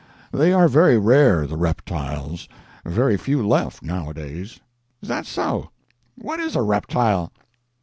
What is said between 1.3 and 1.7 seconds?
the